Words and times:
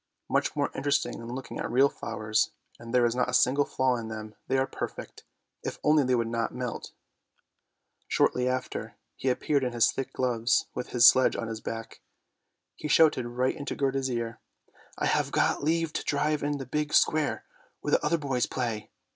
"Much 0.35 0.55
more 0.55 0.71
interesting 0.73 1.19
than 1.19 1.31
looking 1.35 1.59
at 1.59 1.69
real 1.69 1.87
flowers, 1.87 2.49
and 2.79 2.91
there 2.91 3.05
is 3.05 3.13
not 3.15 3.29
a 3.29 3.35
single 3.35 3.65
flaw 3.65 3.95
in 3.97 4.07
them, 4.07 4.33
they 4.47 4.57
are 4.57 4.65
perfect, 4.65 5.25
if 5.61 5.77
only 5.83 6.03
they 6.03 6.15
would 6.15 6.27
not 6.27 6.51
melt." 6.55 6.93
Shortly 8.07 8.49
after, 8.49 8.95
he 9.15 9.29
appeared 9.29 9.63
in 9.63 9.73
his 9.73 9.91
thick 9.91 10.11
gloves, 10.13 10.65
with 10.73 10.89
his 10.89 11.07
sledge 11.07 11.35
on 11.35 11.47
his 11.49 11.61
back. 11.61 12.01
He 12.75 12.87
shouted 12.87 13.27
right 13.29 13.55
into 13.55 13.75
Gerda's 13.75 14.09
ear," 14.09 14.39
I 14.97 15.05
have 15.05 15.31
got 15.31 15.63
leave 15.63 15.93
to 15.93 16.03
drive 16.03 16.41
in 16.41 16.57
the 16.57 16.65
big 16.65 16.95
square 16.95 17.45
where 17.81 17.91
the 17.91 18.03
other 18.03 18.17
boys 18.17 18.47
play! 18.47 18.89